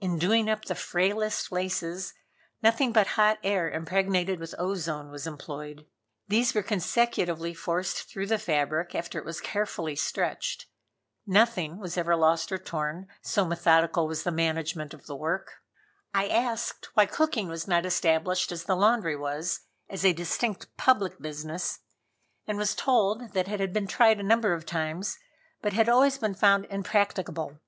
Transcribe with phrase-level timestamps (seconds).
[0.00, 2.12] In doing up the frailest laces,
[2.60, 5.86] nothing but hot air impregnated with ozone was employed.
[6.26, 10.66] These were consecutively forced through the fabric after it was carefully stretched.
[11.24, 15.62] Nothing was ever lost or torn, so methodical was the management of the work.
[16.12, 21.20] I asked why cooking was not established as the laundry was, as a distinct public
[21.20, 21.78] business,
[22.44, 25.16] and was told that it had been tried a number of times,
[25.62, 27.60] but had always been found impracticable.